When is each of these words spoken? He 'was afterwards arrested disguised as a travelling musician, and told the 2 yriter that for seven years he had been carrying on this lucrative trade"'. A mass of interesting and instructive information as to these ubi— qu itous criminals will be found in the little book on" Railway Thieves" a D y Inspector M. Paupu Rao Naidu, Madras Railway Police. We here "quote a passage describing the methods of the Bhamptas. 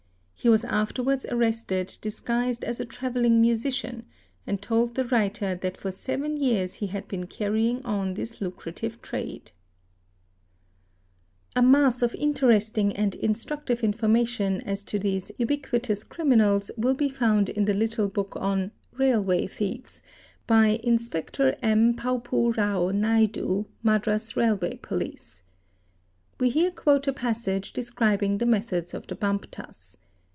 He 0.43 0.49
'was 0.49 0.63
afterwards 0.65 1.23
arrested 1.29 1.95
disguised 2.01 2.63
as 2.63 2.79
a 2.79 2.85
travelling 2.85 3.39
musician, 3.39 4.05
and 4.47 4.59
told 4.59 4.95
the 4.95 5.03
2 5.03 5.09
yriter 5.09 5.61
that 5.61 5.77
for 5.77 5.91
seven 5.91 6.35
years 6.35 6.73
he 6.73 6.87
had 6.87 7.07
been 7.07 7.27
carrying 7.27 7.85
on 7.85 8.15
this 8.15 8.41
lucrative 8.41 8.99
trade"'. 9.03 9.51
A 11.55 11.61
mass 11.61 12.01
of 12.01 12.15
interesting 12.15 12.91
and 12.95 13.13
instructive 13.13 13.83
information 13.83 14.61
as 14.61 14.83
to 14.85 14.97
these 14.97 15.31
ubi— 15.37 15.57
qu 15.57 15.77
itous 15.77 16.09
criminals 16.09 16.71
will 16.75 16.95
be 16.95 17.07
found 17.07 17.47
in 17.49 17.65
the 17.65 17.75
little 17.75 18.07
book 18.09 18.33
on" 18.35 18.71
Railway 18.93 19.45
Thieves" 19.45 20.01
a 20.01 20.01
D 20.47 20.53
y 20.55 20.67
Inspector 20.83 21.55
M. 21.61 21.93
Paupu 21.93 22.57
Rao 22.57 22.89
Naidu, 22.89 23.67
Madras 23.83 24.35
Railway 24.35 24.77
Police. 24.81 25.43
We 26.39 26.49
here 26.49 26.71
"quote 26.71 27.07
a 27.07 27.13
passage 27.13 27.73
describing 27.73 28.39
the 28.39 28.47
methods 28.47 28.95
of 28.95 29.05
the 29.05 29.13
Bhamptas. 29.15 29.97